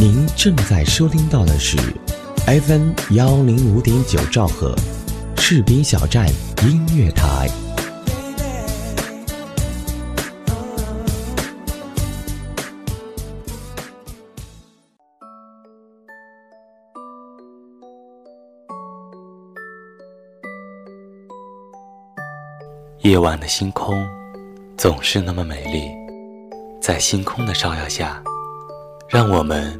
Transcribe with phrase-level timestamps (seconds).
[0.00, 1.76] 您正在收听到的是
[2.46, 4.74] FM 幺零五点九兆赫，
[5.36, 6.26] 士兵小站
[6.62, 7.46] 音乐台。
[23.00, 24.02] 夜晚的星空
[24.78, 25.90] 总是那么美丽，
[26.80, 28.22] 在星空的照耀下，
[29.06, 29.78] 让我们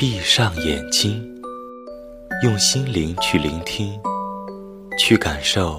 [0.00, 1.22] 闭上眼睛，
[2.42, 4.00] 用心灵去聆听，
[4.98, 5.76] 去感受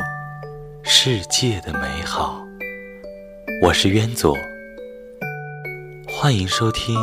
[0.84, 2.40] 世界的美好。
[3.64, 4.38] 我是渊左，
[6.08, 6.96] 欢迎收听《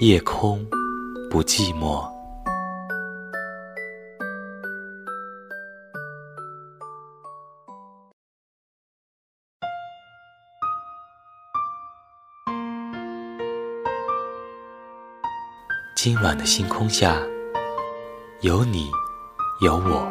[0.00, 0.66] 夜空
[1.30, 2.00] 不寂寞》。
[16.04, 17.16] 今晚的星空下，
[18.42, 18.90] 有你，
[19.62, 20.06] 有我，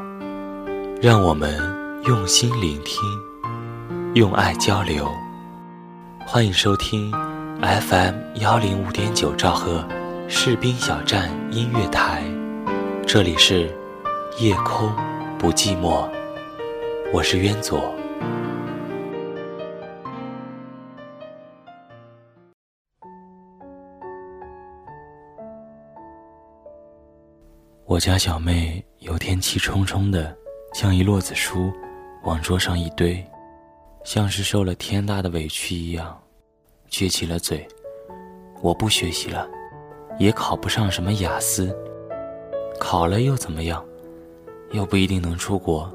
[0.99, 1.55] 让我们
[2.05, 2.99] 用心聆听，
[4.15, 5.07] 用爱交流。
[6.25, 7.11] 欢迎收听
[7.61, 9.87] FM 幺零五点九兆赫
[10.27, 12.23] 士兵小站音乐台，
[13.05, 13.71] 这里是
[14.39, 14.91] 夜空
[15.37, 16.09] 不寂寞，
[17.13, 17.93] 我是渊左。
[27.93, 30.35] 我家小妹有天气冲冲的，
[30.73, 31.71] 将一摞子书
[32.23, 33.23] 往桌上一堆，
[34.03, 36.19] 像是受了天大的委屈一样，
[36.89, 37.67] 撅起了嘴。
[38.63, 39.47] 我不学习了，
[40.17, 41.71] 也考不上什么雅思，
[42.79, 43.85] 考了又怎么样？
[44.71, 45.87] 又不一定能出国，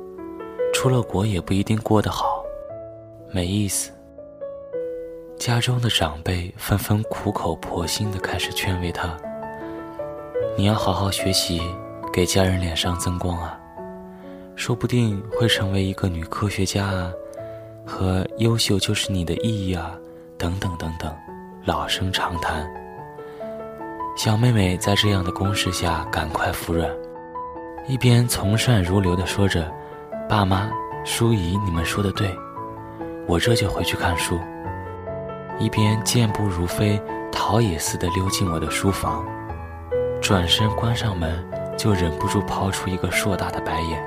[0.72, 2.44] 出了国也不一定过得好，
[3.32, 3.90] 没意思。
[5.36, 9.16] 家中的长辈纷纷苦口婆心的开始劝慰她
[10.56, 11.60] ：“你要好好学习。”
[12.18, 13.56] 给家人脸上增光啊，
[14.56, 17.12] 说不定会成为一个女科学家啊，
[17.86, 19.92] 和优秀就是你的意义啊，
[20.36, 21.14] 等等等等，
[21.64, 22.68] 老生常谈。
[24.16, 26.90] 小妹妹在这样的攻势下赶快服软，
[27.86, 29.72] 一边从善如流的说着
[30.28, 30.68] ：“爸妈、
[31.04, 32.36] 叔姨，你们说的对，
[33.28, 34.40] 我这就回去看书。”
[35.60, 37.00] 一边健步如飞、
[37.30, 39.24] 逃也似的溜进我的书房，
[40.20, 41.48] 转身关上门。
[41.78, 44.04] 就忍不住抛出一个硕大的白眼。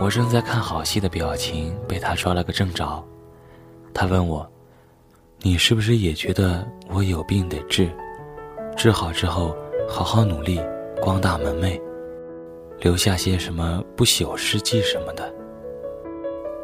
[0.00, 3.04] 我正在看好戏的表情被他抓了个正着，
[3.92, 4.50] 他问我
[5.42, 7.88] ：“你是不是也觉得我有病得治？
[8.74, 9.54] 治好之后
[9.86, 10.58] 好好努力，
[11.00, 11.78] 光大门楣，
[12.80, 15.32] 留下些什么不朽事迹什么的？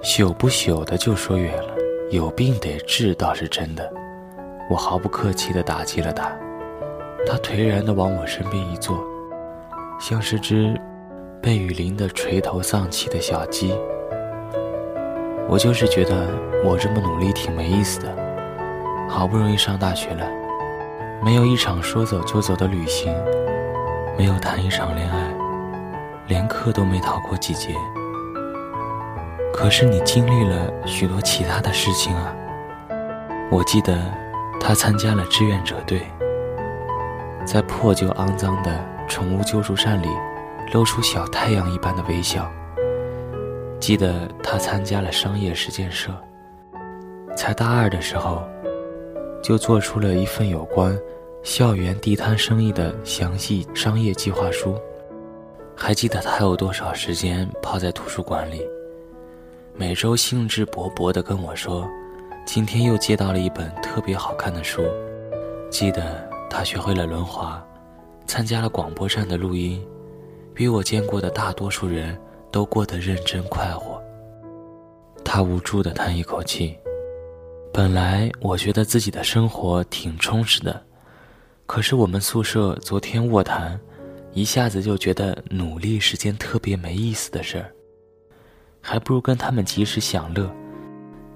[0.02, 1.74] 朽不朽的就说远了，
[2.10, 3.92] 有病得治倒是真的。”
[4.70, 6.30] 我毫不客气地打击了他，
[7.26, 9.02] 他颓然地往我身边一坐。
[9.98, 10.80] 像是只
[11.42, 13.74] 被雨淋得垂头丧气的小鸡。
[15.48, 16.28] 我就是觉得
[16.64, 18.14] 我这么努力挺没意思的，
[19.08, 20.26] 好不容易上大学了，
[21.24, 23.12] 没有一场说走就走的旅行，
[24.16, 25.34] 没有谈一场恋爱，
[26.28, 27.74] 连课都没逃过几节。
[29.52, 32.34] 可是你经历了许多其他的事情啊。
[33.50, 33.98] 我记得
[34.60, 36.02] 他参加了志愿者队，
[37.44, 38.97] 在破旧肮脏的。
[39.08, 40.08] 宠物救助站里，
[40.72, 42.50] 露出小太阳一般的微笑。
[43.80, 46.10] 记得他参加了商业实践社，
[47.36, 48.42] 才大二的时候，
[49.42, 50.98] 就做出了一份有关
[51.42, 54.76] 校园地摊生意的详细商业计划书。
[55.76, 58.60] 还记得他有多少时间泡在图书馆里，
[59.74, 61.88] 每周兴致勃勃地跟我说，
[62.44, 64.82] 今天又接到了一本特别好看的书。
[65.70, 67.64] 记得他学会了轮滑。
[68.28, 69.82] 参加了广播站的录音，
[70.54, 72.16] 比我见过的大多数人
[72.52, 74.00] 都过得认真快活。
[75.24, 76.76] 他无助地叹一口气。
[77.72, 80.84] 本来我觉得自己的生活挺充实的，
[81.66, 83.80] 可是我们宿舍昨天卧谈，
[84.34, 87.72] 一下子就觉得努力是件特别没意思的事儿，
[88.80, 90.50] 还不如跟他们及时享乐，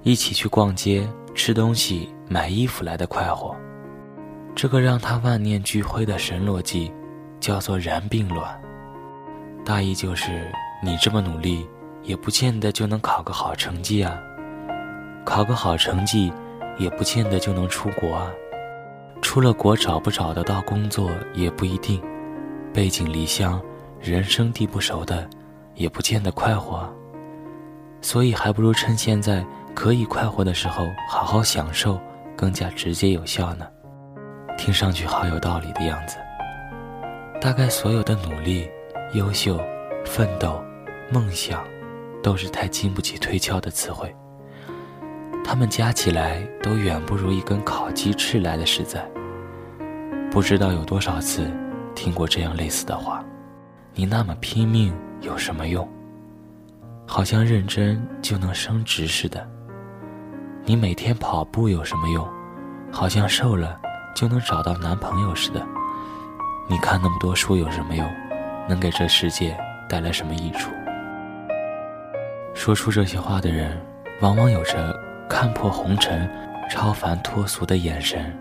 [0.03, 3.55] 一起去逛街、吃东西、买衣服来的快活。
[4.55, 6.91] 这个让他万念俱灰的神逻辑，
[7.39, 8.61] 叫做然并卵。
[9.65, 10.47] 大意就是，
[10.81, 11.67] 你这么努力，
[12.03, 14.13] 也不见得就能考个好成绩啊；
[15.25, 16.31] 考个好成绩，
[16.77, 18.27] 也不见得就能出国啊；
[19.21, 21.99] 出了国找不找得到工作也不一定；
[22.73, 23.61] 背井离乡，
[23.99, 25.27] 人生地不熟的，
[25.75, 26.91] 也不见得快活啊。
[28.01, 31.99] 所以，还不如趁现在可以快活的时候，好好享受，
[32.35, 33.65] 更加直接有效呢。
[34.57, 36.17] 听上去好有道理的样子，
[37.41, 38.69] 大概所有的努力、
[39.13, 39.59] 优秀、
[40.05, 40.63] 奋斗、
[41.11, 41.63] 梦想，
[42.21, 44.13] 都是太经不起推敲的词汇。
[45.43, 49.05] 他们加起来都远不如一根烤鸡翅来的实在。
[50.31, 51.51] 不知道有多少次
[51.93, 53.23] 听过这样类似的话
[53.93, 55.87] ：“你那么拼命有什么用？
[57.05, 59.45] 好像认真就能升职似的。
[60.63, 62.25] 你每天跑步有什么用？
[62.89, 63.79] 好像瘦了
[64.15, 65.65] 就能找到男朋友似的。”
[66.67, 68.09] 你看那么多书有什么用？
[68.69, 69.57] 能给这世界
[69.89, 70.71] 带来什么益处？
[72.53, 73.77] 说出这些话的人，
[74.21, 74.95] 往往有着
[75.29, 76.29] 看破红尘、
[76.69, 78.33] 超凡脱俗的眼神。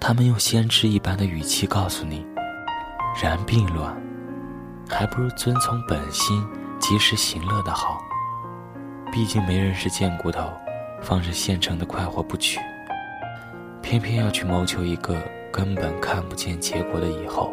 [0.00, 2.24] 他们用先知一般的语气告诉你
[3.22, 3.94] ：“然并卵，
[4.88, 6.42] 还不如遵从本心，
[6.78, 7.98] 及时行乐的好。
[9.12, 10.50] 毕竟没人是贱骨头，
[11.02, 12.58] 放着现成的快活不取，
[13.88, 15.16] 偏偏要去谋求一个。”
[15.50, 17.52] 根本看不见结果的以后，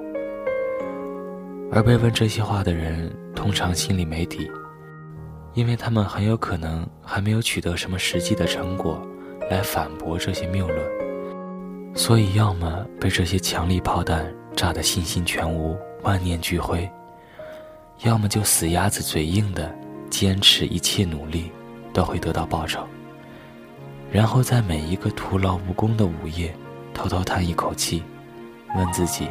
[1.71, 4.51] 而被问这些话的人通常心里没底，
[5.53, 9.01] 因为他们很有可能还没有取得什么实际的成果
[9.49, 10.77] 来反驳这些谬论，
[11.95, 16.87] 所以要么被这些强力炮弹炸得信心全无、万念俱灰，
[18.03, 19.73] 要么就死鸭子嘴硬的
[20.11, 21.49] 坚持一切努力
[21.93, 22.85] 都会得到报酬，
[24.15, 26.55] 然后在每一个徒劳无功的午夜。
[26.93, 28.01] 偷偷叹一口气，
[28.73, 29.27] 问自己：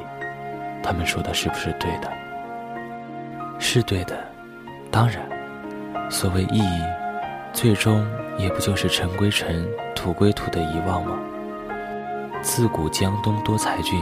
[0.83, 2.13] 他们说的是不是对的？
[3.59, 4.23] 是对的，
[4.91, 5.27] 当然，
[6.11, 6.83] 所谓意义，
[7.55, 9.67] 最终也不就是尘归尘、
[9.97, 11.19] 土归土的遗忘吗？
[12.43, 13.99] 自古江东多才俊，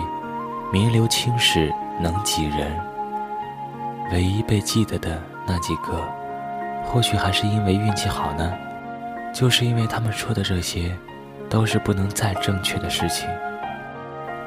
[0.73, 2.77] 名留青史能几人？
[4.11, 6.03] 唯一被记得的那几个，
[6.85, 8.53] 或许还是因为运气好呢。
[9.33, 10.97] 就是因为他们说的这些，
[11.49, 13.29] 都是不能再正确的事情。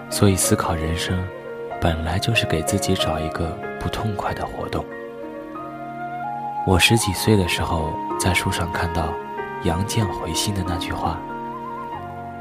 [0.10, 1.18] 所以，思考人生，
[1.82, 4.86] 本来就是给自己找一个不痛快的活动。
[6.68, 9.14] 我十几岁的时候，在书上看到
[9.64, 11.20] 杨绛回信的那句话：“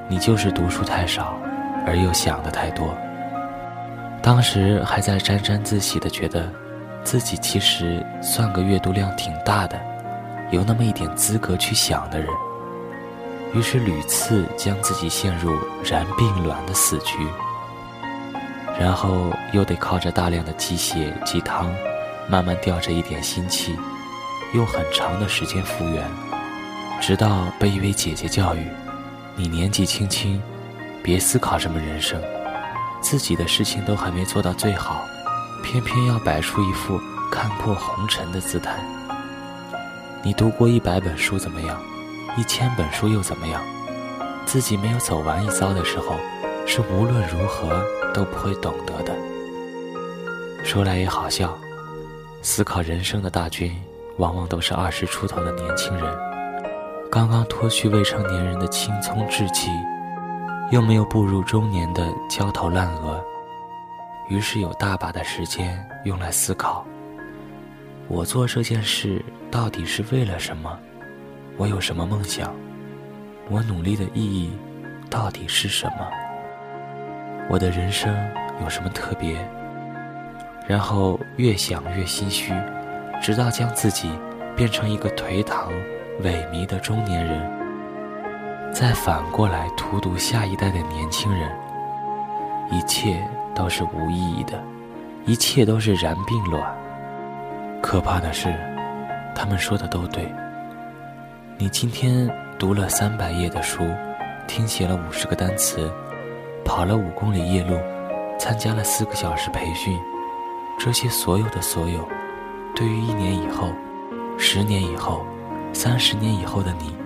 [0.08, 1.38] 你就是读书太少，
[1.86, 2.94] 而又想的太多。”
[4.22, 6.50] 当时还在沾沾自喜的觉得，
[7.02, 9.78] 自己其实算个阅读量挺大的，
[10.50, 12.28] 有那么一点资格去想的人。
[13.54, 17.18] 于是屡次将自己陷入然并卵的死局。
[18.78, 21.72] 然后又得靠着大量的鸡血鸡汤，
[22.28, 23.78] 慢慢吊着一点心气，
[24.52, 26.04] 用很长的时间复原，
[27.00, 28.66] 直到被一位姐姐教育
[29.36, 30.42] ：“你年纪轻轻，
[31.04, 32.20] 别思考什么人生，
[33.00, 35.04] 自己的事情都还没做到最好，
[35.62, 37.00] 偏偏要摆出一副
[37.30, 38.74] 看破红尘的姿态。
[40.24, 41.80] 你读过一百本书怎么样？
[42.36, 43.62] 一千本书又怎么样？
[44.46, 46.16] 自己没有走完一遭的时候。”
[46.66, 47.84] 是无论如何
[48.14, 49.14] 都不会懂得的。
[50.64, 51.58] 说来也好笑，
[52.40, 53.70] 思考人生的大军，
[54.16, 56.04] 往往都是二十出头的年轻人，
[57.10, 59.68] 刚刚脱去未成年人的青葱稚气，
[60.70, 63.22] 又没有步入中年的焦头烂额，
[64.30, 66.82] 于是有大把的时间用来思考：
[68.08, 70.78] 我做这件事到底是为了什么？
[71.56, 72.54] 我有什么梦想？
[73.48, 74.50] 我努力的意义
[75.08, 76.06] 到底是什么？
[77.48, 78.14] 我的人生
[78.62, 79.36] 有什么特别？
[80.66, 82.52] 然后越想越心虚，
[83.22, 84.10] 直到将自己
[84.54, 85.70] 变成一个颓唐、
[86.22, 91.50] 萎靡的中年人，再反过来荼毒下一代的年轻人。
[92.70, 93.22] 一切
[93.54, 94.62] 都是无意义的，
[95.26, 96.73] 一切都是然并卵。
[97.84, 98.50] 可怕的是，
[99.34, 100.26] 他们说的都对。
[101.58, 102.26] 你今天
[102.58, 103.84] 读了三百页的书，
[104.48, 105.92] 听写了五十个单词。
[106.64, 107.78] 跑了五公里夜路，
[108.38, 109.94] 参加了四个小时培训，
[110.78, 112.08] 这些所有的所有，
[112.74, 113.70] 对于一年以后、
[114.38, 115.22] 十年以后、
[115.74, 116.96] 三十年以后的你，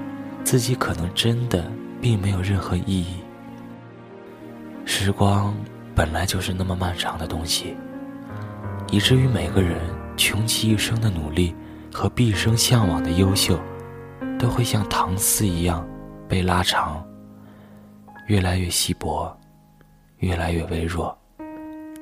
[0.44, 1.68] 自己可能真的
[2.00, 3.16] 并没有任何意义。
[4.84, 5.52] 时光
[5.92, 7.76] 本来就是那么漫长的东西，
[8.92, 9.76] 以至于每个人
[10.18, 11.54] 穷其一生的努力
[11.90, 13.58] 和毕生向往的优秀，
[14.38, 15.88] 都会像糖丝一样
[16.28, 17.02] 被拉长，
[18.26, 19.34] 越来越稀薄。
[20.20, 21.16] 越来越微弱，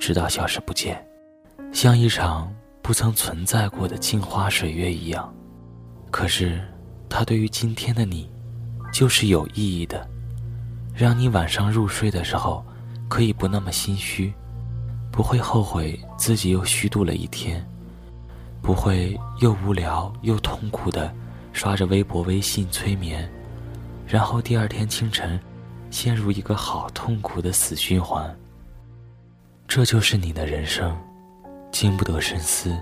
[0.00, 1.06] 直到消失不见，
[1.70, 5.30] 像一场不曾存在过的镜花水月一样。
[6.10, 6.58] 可是，
[7.10, 8.30] 它对于今天的你，
[8.90, 10.08] 就是有意义的，
[10.94, 12.64] 让你晚上入睡的时候
[13.06, 14.32] 可以不那么心虚，
[15.12, 17.62] 不会后悔自己又虚度了一天，
[18.62, 21.12] 不会又无聊又痛苦的
[21.52, 23.30] 刷着微博、微信催眠，
[24.06, 25.40] 然后第二天清晨。
[25.88, 28.36] 陷入一个好痛苦的死循环。
[29.68, 30.94] 这就是你的人生，
[31.70, 32.76] 经不得深思，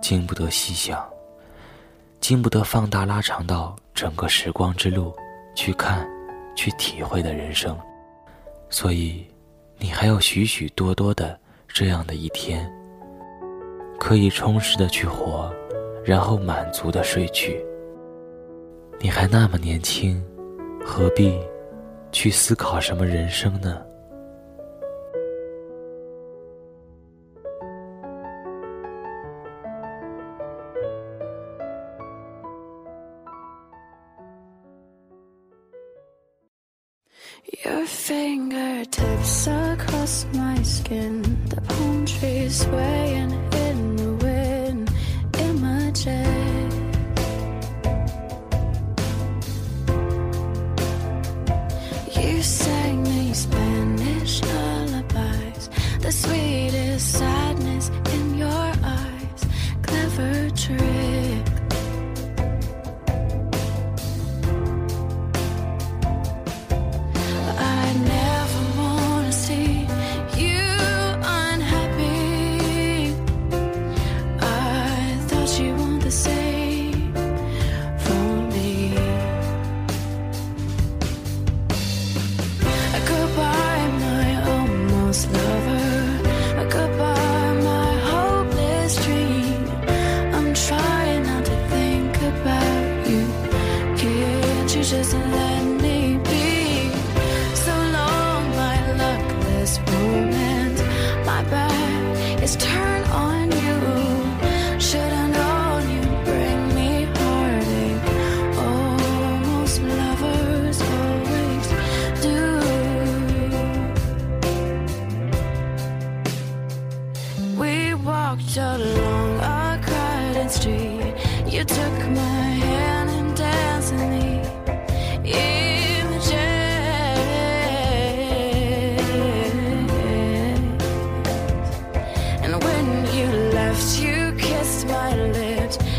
[0.00, 1.06] 经不得细想，
[2.20, 5.14] 经不得放大拉长到整个时光之路
[5.54, 6.08] 去看、
[6.56, 7.78] 去体会的人生。
[8.70, 9.24] 所以，
[9.76, 12.68] 你还有许许多多的这样的一天，
[13.98, 15.52] 可以充实的去活，
[16.04, 17.62] 然后满足的睡去。
[19.00, 20.24] 你还那么年轻，
[20.84, 21.38] 何必
[22.10, 23.82] 去思考什么人生呢
[37.64, 43.47] ？Your fingertips across my skin, the palm trees swaying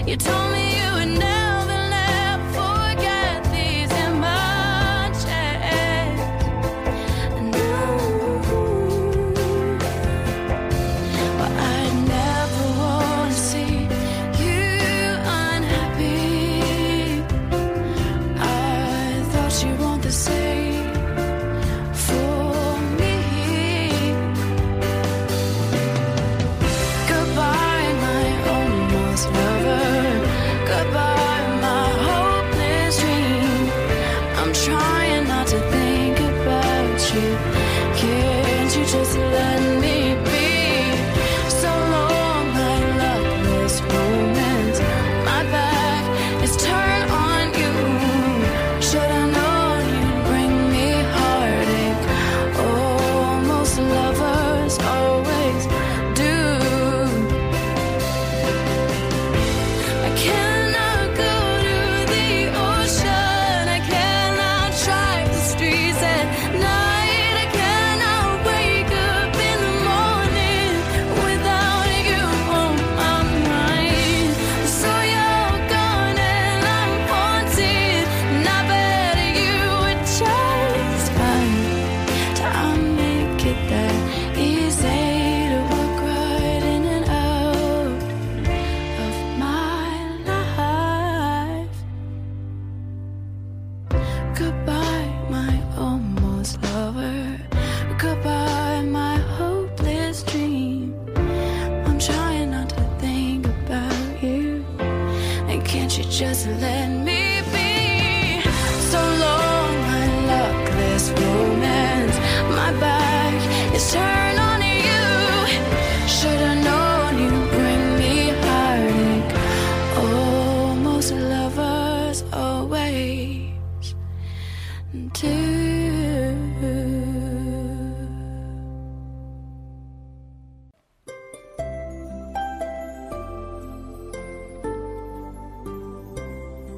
[0.10, 0.59] You told me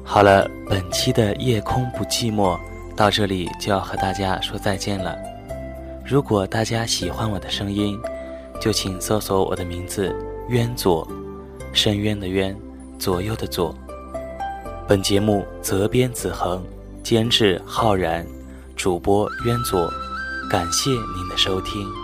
[0.04, 2.56] 好了，本期的夜空不寂寞
[2.94, 5.31] 到这里就要和大家说再见了。
[6.04, 7.98] 如果大家喜欢我的声音，
[8.60, 10.14] 就请搜索我的名字
[10.50, 11.06] “渊左”，
[11.72, 12.56] 深渊的渊，
[12.98, 13.74] 左右的左。
[14.88, 16.62] 本节目责编子恒，
[17.02, 18.26] 监制浩然，
[18.76, 19.90] 主播渊左。
[20.50, 22.01] 感谢您的收听。